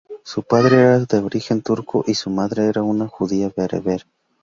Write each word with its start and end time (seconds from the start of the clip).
Su 0.23 0.41
padre 0.41 0.77
era 0.77 0.97
de 0.97 1.17
origen 1.19 1.61
turco, 1.61 2.03
y 2.07 2.15
su 2.15 2.31
madre 2.31 2.65
era 2.65 2.81
una 2.81 3.07
judía 3.07 3.51
bereber. 3.55 4.07